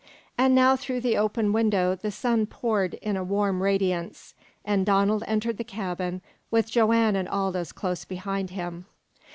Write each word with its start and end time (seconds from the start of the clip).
And 0.35 0.55
now 0.55 0.75
through 0.75 1.01
the 1.01 1.15
open 1.15 1.53
window 1.53 1.93
the 1.93 2.09
sun 2.09 2.47
poured 2.47 2.95
in 2.95 3.15
a 3.15 3.23
warm 3.23 3.61
radiance, 3.61 4.33
and 4.65 4.83
Donald 4.83 5.23
entered 5.27 5.57
the 5.57 5.63
cabin, 5.63 6.23
with 6.49 6.71
Joanne 6.71 7.15
and 7.15 7.29
Aldous 7.29 7.71
close 7.71 8.03
behind 8.03 8.49
him. 8.49 8.87